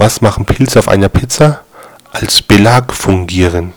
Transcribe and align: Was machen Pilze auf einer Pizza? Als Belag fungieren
Was 0.00 0.22
machen 0.22 0.46
Pilze 0.46 0.78
auf 0.78 0.88
einer 0.88 1.10
Pizza? 1.10 1.60
Als 2.10 2.40
Belag 2.40 2.94
fungieren 2.94 3.74